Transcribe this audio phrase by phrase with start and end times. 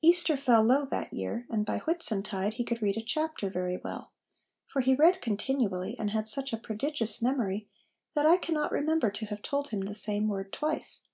[0.00, 4.10] Easter fell low that year, and by Whitsuntide he could read a chapter very well;
[4.66, 7.68] for he read continually, and had such a prodigious memory,
[8.14, 11.08] that I cannot remember to have told him the same word twice.